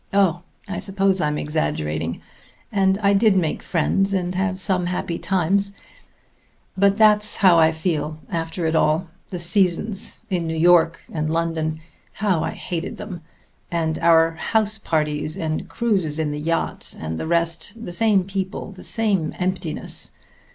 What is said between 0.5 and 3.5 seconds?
I suppose I'm exaggerating, and I did